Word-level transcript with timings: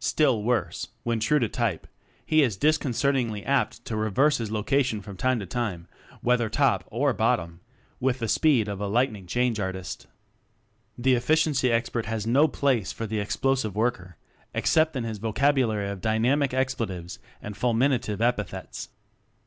Still 0.00 0.42
worse, 0.42 0.88
when 1.02 1.20
true 1.20 1.38
to 1.38 1.50
type, 1.50 1.86
he 2.24 2.42
is 2.42 2.56
disconcertingly 2.56 3.44
apt 3.44 3.84
to 3.84 3.94
reverse 3.94 4.38
his 4.38 4.50
lo 4.50 4.62
cation 4.62 5.02
from 5.02 5.18
time 5.18 5.38
to 5.38 5.44
time, 5.44 5.86
whether 6.22 6.48
top 6.48 6.84
or 6.86 7.12
bottom, 7.12 7.60
with 8.00 8.20
the 8.20 8.26
speed 8.26 8.68
of 8.68 8.80
a 8.80 8.86
light 8.86 9.12
ning 9.12 9.26
change 9.26 9.60
artist. 9.60 10.06
The 10.96 11.12
Efficiency 11.12 11.70
Expert 11.70 12.06
has 12.06 12.26
no 12.26 12.48
place 12.48 12.90
for 12.90 13.06
the 13.06 13.20
Explosive 13.20 13.76
Worker 13.76 14.16
except 14.54 14.96
in 14.96 15.04
his 15.04 15.18
vocabulary 15.18 15.90
of 15.90 16.00
dynamic 16.00 16.54
expletives 16.54 17.18
and 17.42 17.54
fulminative 17.54 18.22
epithets. 18.22 18.88